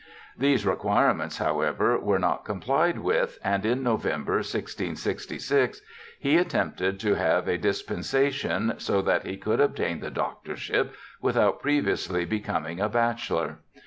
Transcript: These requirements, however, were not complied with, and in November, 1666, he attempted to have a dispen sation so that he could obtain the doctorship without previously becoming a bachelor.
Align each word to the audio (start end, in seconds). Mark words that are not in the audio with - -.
These 0.35 0.65
requirements, 0.65 1.37
however, 1.37 1.95
were 1.99 2.17
not 2.17 2.43
complied 2.43 2.97
with, 2.97 3.37
and 3.43 3.63
in 3.63 3.83
November, 3.83 4.37
1666, 4.37 5.79
he 6.19 6.37
attempted 6.39 6.99
to 7.01 7.13
have 7.13 7.47
a 7.47 7.59
dispen 7.59 7.99
sation 7.99 8.81
so 8.81 9.03
that 9.03 9.27
he 9.27 9.37
could 9.37 9.59
obtain 9.61 9.99
the 9.99 10.09
doctorship 10.09 10.95
without 11.21 11.61
previously 11.61 12.25
becoming 12.25 12.79
a 12.79 12.89
bachelor. 12.89 13.59